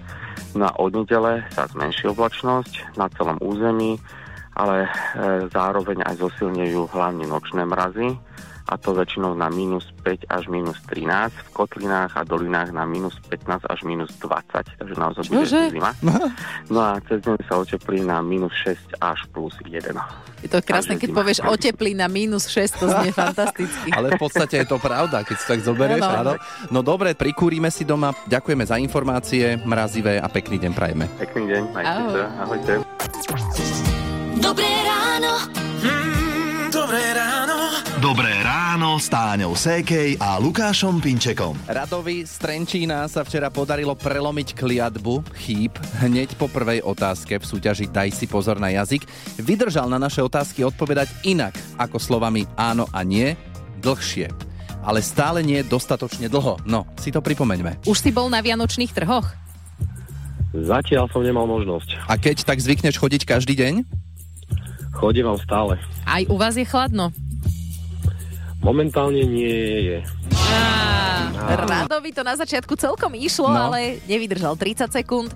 No 0.58 0.64
a 0.66 0.72
od 0.78 0.90
nedele 0.94 1.46
sa 1.54 1.70
zmenší 1.70 2.10
oblačnosť 2.10 2.98
na 2.98 3.06
celom 3.14 3.38
území, 3.38 3.98
ale 4.58 4.86
e, 4.86 4.88
zároveň 5.54 6.02
aj 6.02 6.18
zosilnejú 6.18 6.90
hlavne 6.90 7.30
nočné 7.30 7.62
mrazy 7.62 8.18
a 8.70 8.78
to 8.78 8.94
väčšinou 8.94 9.34
na 9.34 9.50
minus 9.50 9.82
5 10.06 10.30
až 10.30 10.46
minus 10.46 10.78
13, 10.86 11.02
v 11.34 11.50
kotlinách 11.50 12.14
a 12.14 12.22
dolinách 12.22 12.70
na 12.70 12.86
minus 12.86 13.18
15 13.26 13.66
až 13.66 13.82
minus 13.82 14.14
20, 14.22 14.78
takže 14.78 14.94
naozaj 14.94 15.26
bude 15.26 15.42
Čože? 15.42 15.62
zima. 15.74 15.90
No 16.70 16.78
a 16.86 17.02
cez 17.02 17.18
deň 17.20 17.34
sa 17.50 17.58
oteplí 17.58 18.06
na 18.06 18.22
minus 18.22 18.54
6 18.62 18.94
až 19.02 19.26
plus 19.34 19.50
1. 19.66 19.90
Je 20.40 20.48
to 20.48 20.62
krásne, 20.62 20.94
keď 20.94 21.10
zima. 21.10 21.18
povieš 21.18 21.38
oteplí 21.42 21.98
na 21.98 22.06
minus 22.06 22.46
6, 22.46 22.78
to 22.78 22.86
znie 22.86 23.10
fantasticky. 23.10 23.90
Ale 23.96 24.14
v 24.14 24.20
podstate 24.22 24.62
je 24.62 24.66
to 24.70 24.78
pravda, 24.78 25.26
keď 25.26 25.36
si 25.36 25.46
tak 25.50 25.60
zoberieš, 25.60 26.06
Áno. 26.06 26.38
No 26.70 26.86
dobre, 26.86 27.18
prikúrime 27.18 27.74
si 27.74 27.82
doma, 27.82 28.14
ďakujeme 28.30 28.62
za 28.62 28.78
informácie, 28.78 29.58
mrazivé 29.66 30.22
a 30.22 30.30
pekný 30.30 30.62
deň 30.62 30.72
prajeme. 30.72 31.10
Pekný 31.18 31.44
deň, 31.50 31.62
majte 31.74 31.90
Ahoj. 31.90 32.12
sa, 32.14 32.24
ahojte. 32.46 32.72
Dobré 34.38 34.70
ráno. 34.86 35.32
Dobré 36.70 37.02
ráno. 37.12 37.56
Dobré 38.00 38.32
ráno 38.80 38.96
s 38.96 39.12
Táňou 39.12 39.52
Sékej 39.52 40.16
a 40.16 40.40
Lukášom 40.40 41.04
Pinčekom. 41.04 41.52
Radovi 41.68 42.24
z 42.24 42.32
Trenčína 42.40 43.04
sa 43.12 43.20
včera 43.28 43.52
podarilo 43.52 43.92
prelomiť 43.92 44.56
kliatbu 44.56 45.20
chýb 45.36 45.76
hneď 46.00 46.32
po 46.40 46.48
prvej 46.48 46.80
otázke 46.80 47.36
v 47.36 47.44
súťaži 47.44 47.92
Daj 47.92 48.08
si 48.16 48.24
pozor 48.24 48.56
na 48.56 48.72
jazyk. 48.72 49.04
Vydržal 49.36 49.84
na 49.84 50.00
naše 50.00 50.24
otázky 50.24 50.64
odpovedať 50.64 51.12
inak 51.28 51.52
ako 51.76 52.00
slovami 52.00 52.48
áno 52.56 52.88
a 52.88 53.04
nie, 53.04 53.36
dlhšie. 53.84 54.32
Ale 54.80 55.04
stále 55.04 55.44
nie 55.44 55.60
dostatočne 55.60 56.32
dlho. 56.32 56.56
No, 56.64 56.88
si 56.96 57.12
to 57.12 57.20
pripomeňme. 57.20 57.84
Už 57.84 58.00
si 58.00 58.08
bol 58.08 58.32
na 58.32 58.40
vianočných 58.40 58.96
trhoch? 58.96 59.28
Zatiaľ 60.56 61.04
som 61.12 61.20
nemal 61.20 61.44
možnosť. 61.44 62.08
A 62.08 62.16
keď 62.16 62.48
tak 62.48 62.56
zvykneš 62.56 62.96
chodiť 62.96 63.28
každý 63.28 63.60
deň? 63.60 63.84
Chodím 64.96 65.28
vám 65.28 65.36
stále. 65.36 65.76
Aj 66.08 66.24
u 66.32 66.40
vás 66.40 66.56
je 66.56 66.64
chladno? 66.64 67.12
Momentálne 68.60 69.24
nie 69.24 69.56
je. 69.88 69.98
Á, 70.36 71.56
Radovi 71.64 72.12
to 72.12 72.20
na 72.20 72.36
začiatku 72.36 72.76
celkom 72.76 73.16
išlo, 73.16 73.48
No. 73.48 73.72
ale 73.72 73.98
nevydržal 74.04 74.54
30 74.54 74.92
sekúnd. 74.92 75.32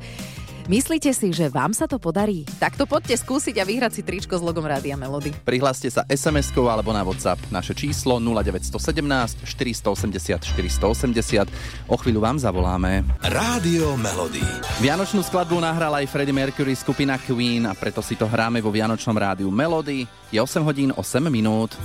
Myslíte 0.64 1.12
si, 1.12 1.28
že 1.28 1.52
vám 1.52 1.76
sa 1.76 1.84
to 1.84 2.00
podarí? 2.00 2.48
Tak 2.56 2.80
to 2.80 2.88
poďte 2.88 3.20
skúsiť 3.20 3.60
a 3.60 3.68
vyhrať 3.68 4.00
si 4.00 4.02
tričko 4.02 4.32
s 4.32 4.40
logom 4.40 4.64
Rádia 4.64 4.96
Melody. 4.96 5.28
Prihláste 5.44 5.92
sa 5.92 6.08
SMS-kou 6.08 6.72
alebo 6.72 6.88
na 6.88 7.04
WhatsApp. 7.04 7.36
Naše 7.52 7.76
číslo 7.76 8.16
0917 8.16 9.44
480 9.44 10.40
480. 10.40 11.52
O 11.84 12.00
chvíľu 12.00 12.24
vám 12.24 12.40
zavoláme. 12.40 13.04
Rádio 13.20 13.92
Melody. 14.00 14.40
Vianočnú 14.80 15.20
skladbu 15.20 15.60
nahral 15.60 16.00
aj 16.00 16.08
Freddie 16.08 16.32
Mercury 16.32 16.72
skupina 16.72 17.20
Queen 17.20 17.68
a 17.68 17.76
preto 17.76 18.00
si 18.00 18.16
to 18.16 18.24
hráme 18.24 18.64
vo 18.64 18.72
Vianočnom 18.72 19.20
rádiu 19.20 19.52
Melody. 19.52 20.08
Je 20.32 20.40
8 20.40 20.64
hodín 20.64 20.96
8 20.96 21.28
minút. 21.28 21.76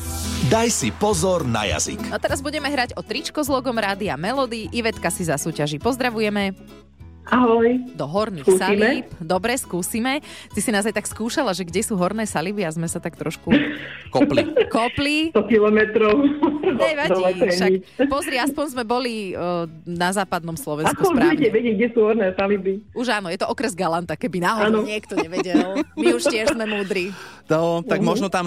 Daj 0.47 0.71
si 0.71 0.95
pozor 0.95 1.43
na 1.43 1.67
jazyk. 1.67 2.15
A 2.15 2.17
teraz 2.17 2.39
budeme 2.39 2.71
hrať 2.71 2.95
o 2.95 3.03
tričko 3.03 3.43
s 3.43 3.51
logom 3.51 3.75
Rádia 3.75 4.15
Melody. 4.15 4.71
Ivetka 4.71 5.11
si 5.11 5.27
zasúťaží. 5.27 5.83
Pozdravujeme. 5.83 6.55
Ahoj. 7.29 7.67
Do 7.93 8.05
horných 8.05 8.41
Skúsime? 8.41 8.65
salíb. 8.99 9.05
Dobre, 9.19 9.53
skúsime. 9.53 10.13
Ty 10.49 10.59
si 10.59 10.69
nás 10.69 10.81
aj 10.81 10.93
tak 10.93 11.05
skúšala, 11.05 11.51
že 11.51 11.61
kde 11.61 11.79
sú 11.79 11.93
horné 11.93 12.23
saliby 12.23 12.61
a 12.61 12.69
sme 12.69 12.85
sa 12.85 12.97
tak 12.97 13.13
trošku 13.13 13.53
Kopli. 14.13 14.43
kopli. 14.67 15.17
100 15.31 15.45
kilometrov. 15.45 16.15
Nevadí, 16.69 17.21
však 17.47 17.71
pozri, 18.07 18.35
aspoň 18.35 18.65
sme 18.69 18.83
boli 18.83 19.13
uh, 19.31 19.65
na 19.83 20.09
západnom 20.11 20.53
Slovensku 20.53 20.95
Aspoň 20.95 21.13
správne. 21.13 21.33
budete 21.33 21.49
vedieť, 21.51 21.73
kde 21.75 21.87
sú 21.89 21.99
horné 22.01 22.27
saliby. 22.31 22.73
Už 22.91 23.07
áno, 23.09 23.27
je 23.27 23.37
to 23.37 23.47
okres 23.47 23.73
Galanta, 23.73 24.13
keby 24.13 24.37
náhodou 24.39 24.81
Áno. 24.81 24.87
niekto 24.87 25.13
nevedel. 25.13 25.85
My 25.93 26.07
už 26.11 26.23
tiež 26.25 26.51
sme 26.51 26.65
múdri. 26.65 27.09
No, 27.49 27.81
tak 27.81 27.97
Mhm. 27.97 28.05
možno 28.05 28.27
tam 28.29 28.45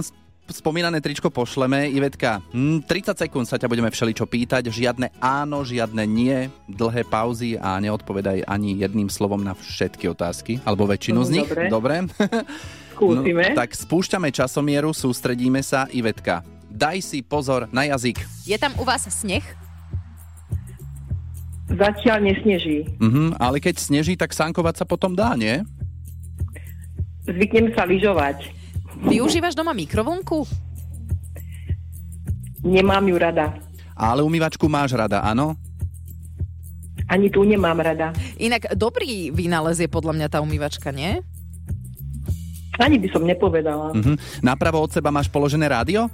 spomínané 0.53 1.01
tričko 1.01 1.33
pošleme. 1.33 1.89
Ivetka, 1.91 2.45
hm, 2.53 2.85
30 2.85 3.17
sekúnd 3.17 3.49
sa 3.49 3.57
ťa 3.57 3.69
budeme 3.69 3.89
všeličo 3.89 4.29
pýtať. 4.29 4.69
Žiadne 4.69 5.17
áno, 5.19 5.65
žiadne 5.65 6.05
nie, 6.05 6.53
dlhé 6.69 7.09
pauzy 7.09 7.57
a 7.57 7.81
neodpovedaj 7.81 8.45
ani 8.47 8.79
jedným 8.79 9.09
slovom 9.09 9.41
na 9.41 9.57
všetky 9.57 10.09
otázky, 10.13 10.61
alebo 10.63 10.87
väčšinu 10.87 11.21
z 11.25 11.31
nich. 11.41 11.49
Dobre. 11.49 11.67
Dobre? 11.69 11.95
Skúsime. 12.93 13.45
No, 13.51 13.59
tak 13.59 13.75
spúšťame 13.75 14.29
časomieru, 14.31 14.93
sústredíme 14.95 15.65
sa. 15.65 15.89
Ivetka, 15.91 16.47
daj 16.71 17.03
si 17.03 17.19
pozor 17.25 17.67
na 17.73 17.89
jazyk. 17.89 18.21
Je 18.47 18.57
tam 18.61 18.77
u 18.79 18.85
vás 18.85 19.03
sneh? 19.09 19.43
Zatiaľ 21.73 22.29
nesneží. 22.29 22.85
Mhm, 23.01 23.41
ale 23.41 23.57
keď 23.57 23.81
sneží, 23.81 24.15
tak 24.15 24.37
sankovať 24.37 24.83
sa 24.83 24.85
potom 24.85 25.17
dá, 25.17 25.33
nie? 25.33 25.65
Zvyknem 27.25 27.73
sa 27.73 27.89
lyžovať. 27.89 28.62
Využívaš 29.03 29.55
doma 29.59 29.75
mikrovlnku? 29.75 30.47
Nemám 32.63 33.03
ju 33.09 33.17
rada. 33.19 33.59
Ale 33.99 34.23
umývačku 34.23 34.71
máš 34.71 34.95
rada, 34.95 35.21
áno? 35.21 35.59
Ani 37.11 37.29
tu 37.29 37.43
nemám 37.43 37.83
rada. 37.83 38.15
Inak 38.39 38.73
dobrý 38.79 39.35
vynález 39.35 39.83
je 39.83 39.91
podľa 39.91 40.15
mňa 40.17 40.27
tá 40.31 40.39
umývačka, 40.41 40.95
nie? 40.95 41.21
Ani 42.81 42.97
by 42.97 43.09
som 43.13 43.27
nepovedala. 43.27 43.93
Mhm. 43.93 44.17
Napravo 44.41 44.81
od 44.81 44.91
seba 44.95 45.13
máš 45.13 45.29
položené 45.29 45.69
rádio? 45.69 46.09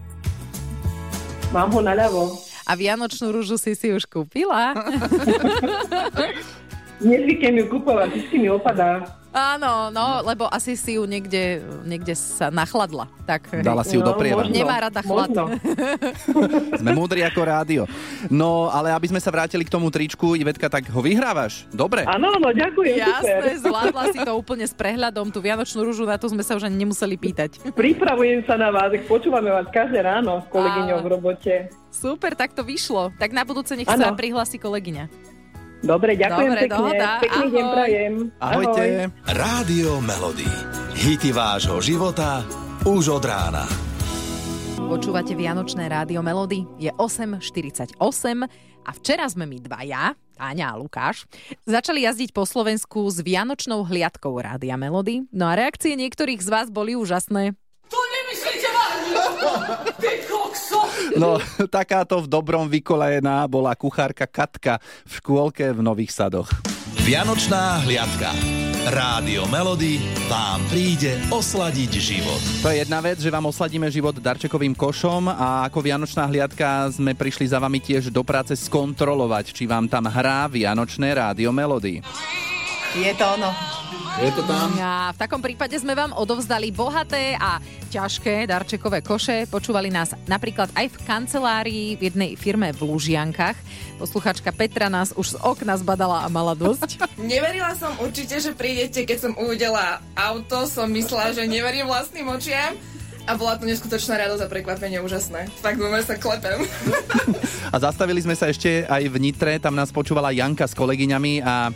Mám 1.55 1.71
ho 1.71 1.81
naľavo. 1.81 2.35
A 2.69 2.77
vianočnú 2.77 3.33
rúžu 3.33 3.57
si 3.57 3.73
si 3.73 3.89
už 3.89 4.05
kúpila? 4.05 4.77
Nezvyknem 6.99 7.63
ju 7.63 7.65
kupovať, 7.79 8.11
vždy 8.11 8.37
mi 8.43 8.49
opadá. 8.51 9.19
Áno, 9.29 9.93
no, 9.93 10.25
lebo 10.25 10.49
asi 10.49 10.73
si 10.73 10.97
ju 10.97 11.05
niekde, 11.05 11.61
niekde 11.85 12.17
sa 12.17 12.49
nachladla. 12.49 13.07
Tak, 13.29 13.61
Dala 13.61 13.85
si 13.85 13.95
ju 13.95 14.03
do 14.03 14.17
prievaru. 14.17 14.49
Nemá 14.49 14.89
rada 14.89 15.05
chlad. 15.05 15.31
Možno. 15.31 15.53
Sme 16.81 16.91
múdri 16.97 17.21
ako 17.23 17.41
rádio. 17.45 17.83
No, 18.33 18.73
ale 18.73 18.89
aby 18.91 19.13
sme 19.13 19.21
sa 19.21 19.29
vrátili 19.29 19.69
k 19.69 19.71
tomu 19.71 19.93
tričku, 19.93 20.33
Ivetka, 20.33 20.73
tak 20.73 20.89
ho 20.89 21.01
vyhrávaš. 21.05 21.69
Dobre. 21.69 22.09
Áno, 22.09 22.35
no 22.41 22.51
ďakujem, 22.51 22.99
Jasné, 22.99 23.37
super. 23.37 23.53
zvládla 23.69 24.03
si 24.17 24.19
to 24.25 24.33
úplne 24.33 24.65
s 24.65 24.73
prehľadom. 24.73 25.29
Tú 25.29 25.45
vianočnú 25.45 25.85
rúžu, 25.85 26.09
na 26.09 26.17
to 26.17 26.33
sme 26.33 26.41
sa 26.41 26.57
už 26.57 26.65
ani 26.67 26.89
nemuseli 26.89 27.15
pýtať. 27.21 27.63
Pripravujem 27.77 28.49
sa 28.49 28.57
na 28.57 28.73
vás, 28.73 28.91
počúvame 29.05 29.53
vás 29.53 29.69
každé 29.69 30.09
ráno 30.09 30.41
s 30.41 30.47
kolegyňou 30.49 30.99
v 31.05 31.09
robote. 31.15 31.55
Super, 31.93 32.33
tak 32.33 32.57
to 32.57 32.65
vyšlo. 32.65 33.13
Tak 33.21 33.37
na 33.37 33.45
budúce 33.45 33.77
nech 33.77 33.87
Áno. 33.87 34.09
sa 34.09 34.17
prihlási 34.17 34.57
kolegyňa. 34.57 35.37
Dobre, 35.79 36.19
ďakujem 36.19 36.51
Dobre, 36.51 36.63
pekne. 36.67 36.75
dohoda. 36.75 37.09
Pekný 37.23 37.47
deň 37.55 37.63
Ahoj. 37.63 37.75
prajem. 37.75 38.13
Ahojte. 38.43 38.83
Rádio 39.31 39.91
Melody. 40.03 40.51
Hity 40.99 41.31
vášho 41.31 41.79
života 41.79 42.43
už 42.83 43.15
od 43.15 43.23
rána. 43.23 43.63
Počúvate 44.79 45.39
Vianočné 45.39 45.87
rádio 45.87 46.19
Melody. 46.19 46.67
Je 46.83 46.91
8.48 46.99 47.95
a 48.83 48.91
včera 48.91 49.29
sme 49.31 49.47
my 49.47 49.59
dvaja, 49.63 50.17
Táňa 50.35 50.67
a 50.75 50.79
Lukáš, 50.79 51.31
začali 51.63 52.03
jazdiť 52.03 52.35
po 52.35 52.43
Slovensku 52.43 53.07
s 53.07 53.23
vianočnou 53.23 53.87
hliadkou 53.87 54.35
Rádia 54.35 54.75
Melody. 54.75 55.31
No 55.31 55.47
a 55.47 55.55
reakcie 55.55 55.95
niektorých 55.95 56.43
z 56.43 56.49
vás 56.49 56.67
boli 56.71 56.99
úžasné. 56.99 57.55
No, 61.19 61.43
takáto 61.67 62.23
v 62.23 62.31
dobrom 62.31 62.71
vykolajená 62.71 63.43
bola 63.51 63.75
kuchárka 63.75 64.29
Katka 64.29 64.79
v 65.03 65.13
škôlke 65.19 65.75
v 65.75 65.81
Nových 65.83 66.15
Sadoch. 66.15 66.47
Vianočná 67.03 67.83
hliadka. 67.89 68.31
Rádio 68.89 69.45
Melody 69.51 70.01
vám 70.31 70.65
príde 70.71 71.19
osladiť 71.29 71.91
život. 71.99 72.41
To 72.63 72.73
je 72.73 72.85
jedna 72.85 73.03
vec, 73.05 73.21
že 73.21 73.33
vám 73.33 73.51
osladíme 73.51 73.91
život 73.91 74.17
darčekovým 74.17 74.73
košom 74.73 75.29
a 75.29 75.69
ako 75.69 75.83
Vianočná 75.83 76.25
hliadka 76.31 76.89
sme 76.95 77.13
prišli 77.13 77.51
za 77.51 77.59
vami 77.61 77.83
tiež 77.83 78.09
do 78.09 78.23
práce 78.25 78.57
skontrolovať, 78.57 79.53
či 79.53 79.69
vám 79.69 79.91
tam 79.91 80.09
hrá 80.09 80.49
Vianočné 80.49 81.13
rádio 81.13 81.53
Melody. 81.53 82.01
Je 82.97 83.13
to 83.13 83.25
ono. 83.37 83.78
Je 84.19 84.35
to 84.35 84.43
tam? 84.51 84.75
A 84.83 85.15
v 85.15 85.19
takom 85.23 85.39
prípade 85.39 85.79
sme 85.79 85.95
vám 85.95 86.11
odovzdali 86.11 86.75
bohaté 86.75 87.39
a 87.39 87.63
ťažké 87.87 88.51
darčekové 88.51 88.99
koše. 88.99 89.47
Počúvali 89.47 89.95
nás 89.95 90.11
napríklad 90.27 90.75
aj 90.75 90.91
v 90.91 90.97
kancelárii 91.07 91.95
v 91.95 92.11
jednej 92.11 92.35
firme 92.35 92.75
v 92.75 92.83
Lužiankach. 92.83 93.55
Posluchačka 94.03 94.51
Petra 94.51 94.91
nás 94.91 95.15
už 95.15 95.33
z 95.33 95.37
okna 95.39 95.79
zbadala 95.79 96.27
a 96.27 96.29
mala 96.35 96.59
dosť. 96.59 96.99
Neverila 97.31 97.79
som 97.79 97.95
určite, 98.03 98.43
že 98.43 98.59
prídete, 98.59 99.07
keď 99.07 99.31
som 99.31 99.33
uvidela 99.39 100.03
auto, 100.19 100.67
som 100.67 100.91
myslela, 100.91 101.31
že 101.31 101.47
neverím 101.47 101.87
vlastným 101.87 102.27
očiam. 102.27 102.75
A 103.23 103.39
bola 103.39 103.55
to 103.55 103.71
neskutočná 103.71 104.19
radosť 104.19 104.43
a 104.43 104.49
prekvapenie 104.51 104.99
úžasné. 104.99 105.47
Fakt 105.63 105.79
doma 105.79 106.03
sa 106.03 106.19
klepem. 106.19 106.67
A 107.75 107.77
zastavili 107.77 108.25
sme 108.25 108.33
sa 108.33 108.49
ešte 108.49 108.89
aj 108.89 109.05
v 109.05 109.17
Nitre, 109.21 109.61
tam 109.61 109.77
nás 109.77 109.93
počúvala 109.93 110.33
Janka 110.33 110.65
s 110.65 110.73
kolegyňami 110.73 111.45
a 111.45 111.69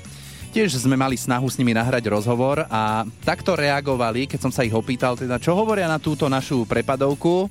tiež 0.52 0.76
sme 0.76 1.00
mali 1.00 1.16
snahu 1.16 1.49
s 1.49 1.56
nimi 1.56 1.73
nahrať 1.73 2.12
rozhovor 2.12 2.68
a 2.68 3.09
takto 3.25 3.56
reagovali, 3.56 4.28
keď 4.28 4.38
som 4.44 4.52
sa 4.52 4.62
ich 4.62 4.76
opýtal, 4.76 5.16
teda 5.16 5.40
čo 5.40 5.56
hovoria 5.56 5.88
na 5.88 5.97
túto 5.97 6.28
našu 6.28 6.68
prepadovku. 6.68 7.49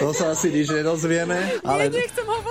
To 0.00 0.16
sa 0.16 0.32
asi 0.32 0.48
nič 0.48 0.72
nedozvieme, 0.72 1.60
ale... 1.60 1.92
Nechcem 1.92 2.24
hovoriť. 2.24 2.49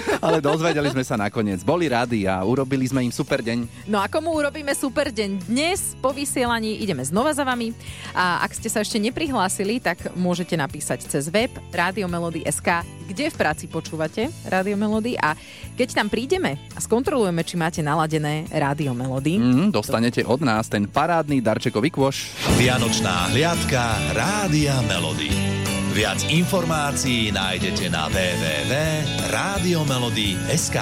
Ale 0.24 0.38
dozvedeli 0.42 0.88
sme 0.92 1.04
sa 1.04 1.16
nakoniec. 1.16 1.62
Boli 1.64 1.88
radi 1.88 2.24
a 2.28 2.40
urobili 2.44 2.86
sme 2.88 3.04
im 3.04 3.12
super 3.12 3.40
deň. 3.40 3.88
No 3.88 4.00
a 4.00 4.06
komu 4.06 4.32
urobíme 4.32 4.72
super 4.76 5.08
deň 5.10 5.48
dnes 5.48 5.96
po 5.98 6.12
vysielaní, 6.12 6.80
ideme 6.80 7.04
znova 7.04 7.32
za 7.32 7.44
vami. 7.46 7.72
A 8.12 8.44
ak 8.44 8.56
ste 8.56 8.68
sa 8.68 8.84
ešte 8.84 9.00
neprihlásili, 9.00 9.80
tak 9.80 10.12
môžete 10.16 10.54
napísať 10.54 11.06
cez 11.08 11.28
web 11.32 11.50
radiomelody.sk, 11.72 12.68
kde 13.10 13.26
v 13.26 13.36
práci 13.36 13.66
počúvate 13.66 14.30
Rádio 14.46 14.78
Melody 14.78 15.18
a 15.18 15.34
keď 15.74 15.98
tam 15.98 16.06
prídeme 16.06 16.60
a 16.76 16.78
skontrolujeme, 16.78 17.42
či 17.42 17.58
máte 17.58 17.80
naladené 17.82 18.46
Rádio 18.54 18.94
Melody. 18.94 19.40
Mm, 19.40 19.74
dostanete 19.74 20.22
od 20.22 20.44
nás 20.44 20.70
ten 20.70 20.86
parádny 20.86 21.42
darčekový 21.42 21.90
kôš. 21.90 22.30
Vianočná 22.54 23.34
hliadka 23.34 24.14
Rádia 24.14 24.78
Melody. 24.86 25.79
Viac 25.90 26.22
informácií 26.30 27.34
nájdete 27.34 27.90
na 27.90 28.06
www.radiomelody.sk 28.14 30.78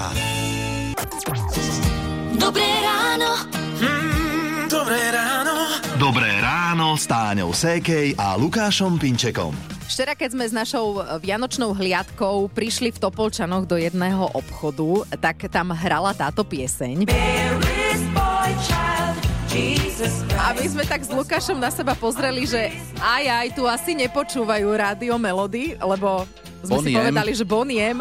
Dobré 2.36 2.68
ráno. 2.84 3.48
Mm, 3.80 4.68
dobré 4.68 5.00
ráno. 5.08 5.80
Dobré 5.96 6.28
ráno 6.44 6.92
s 7.00 7.08
Táňou 7.08 7.56
Sékej 7.56 8.20
a 8.20 8.36
Lukášom 8.36 9.00
Pinčekom. 9.00 9.56
Včera, 9.88 10.12
keď 10.12 10.36
sme 10.36 10.44
s 10.44 10.52
našou 10.52 11.00
vianočnou 11.24 11.72
hliadkou 11.72 12.52
prišli 12.52 12.92
v 12.92 13.00
Topolčanoch 13.00 13.64
do 13.64 13.80
jedného 13.80 14.28
obchodu, 14.36 15.08
tak 15.16 15.48
tam 15.48 15.72
hrala 15.72 16.12
táto 16.12 16.44
pieseň. 16.44 17.08
A 17.08 17.77
my 20.52 20.66
sme 20.68 20.84
tak 20.84 21.00
s 21.02 21.10
Lukášom 21.10 21.56
na 21.56 21.72
seba 21.72 21.96
pozreli, 21.96 22.44
že 22.44 22.68
aj 23.00 23.24
aj 23.24 23.48
tu 23.56 23.62
asi 23.64 23.96
nepočúvajú 23.96 24.68
rádio 24.76 25.16
Melody, 25.16 25.78
lebo 25.80 26.28
sme 26.58 26.82
si 26.82 26.90
Boniem. 26.90 26.98
povedali, 26.98 27.30
že 27.34 27.44
Boniem 27.46 27.96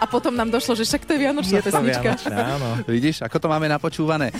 a 0.00 0.04
potom 0.10 0.34
nám 0.34 0.50
došlo, 0.50 0.74
že 0.74 0.82
však 0.82 1.06
to 1.06 1.14
je 1.14 1.20
vianočná 1.22 1.58
pesnička. 1.62 2.10
áno. 2.26 2.82
Vidíš, 2.90 3.22
ako 3.22 3.36
to 3.38 3.46
máme 3.46 3.70
napočúvané. 3.70 4.34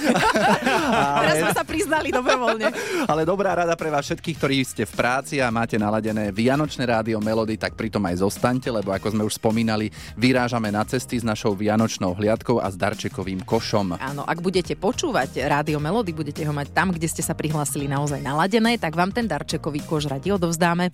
Teraz 1.22 1.36
sme 1.38 1.52
sa 1.54 1.62
priznali 1.62 2.10
dobrovoľne. 2.10 2.66
Ale 3.06 3.22
dobrá 3.22 3.54
rada 3.54 3.78
pre 3.78 3.92
vás 3.92 4.06
všetkých, 4.10 4.36
ktorí 4.36 4.56
ste 4.66 4.82
v 4.86 4.92
práci 4.94 5.38
a 5.38 5.52
máte 5.54 5.78
naladené 5.78 6.34
Vianočné 6.34 6.82
rádio 6.82 7.22
Melody, 7.22 7.54
tak 7.54 7.78
pritom 7.78 8.02
aj 8.10 8.24
zostaňte, 8.24 8.72
lebo 8.74 8.90
ako 8.90 9.14
sme 9.14 9.22
už 9.22 9.38
spomínali, 9.38 9.92
vyrážame 10.18 10.72
na 10.74 10.82
cesty 10.82 11.20
s 11.20 11.24
našou 11.26 11.54
Vianočnou 11.54 12.16
hliadkou 12.16 12.58
a 12.58 12.66
s 12.66 12.76
darčekovým 12.76 13.46
košom. 13.46 14.00
Áno, 14.00 14.22
ak 14.26 14.42
budete 14.42 14.74
počúvať 14.74 15.46
rádio 15.46 15.78
Melody, 15.78 16.10
budete 16.10 16.42
ho 16.42 16.52
mať 16.54 16.74
tam, 16.74 16.90
kde 16.90 17.06
ste 17.06 17.22
sa 17.22 17.36
prihlásili 17.36 17.86
naozaj 17.86 18.18
naladené, 18.18 18.80
tak 18.80 18.96
vám 18.96 19.14
ten 19.14 19.28
darčekový 19.28 19.84
kož 19.86 20.10
radi 20.10 20.32
odovzdáme. 20.34 20.90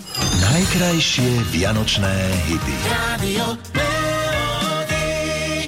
Najkrajšie 0.52 1.54
vianočné 1.54 2.12
hity. 2.50 2.65
Radio 2.66 3.56